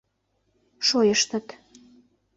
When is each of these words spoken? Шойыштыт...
Шойыштыт... 0.87 1.47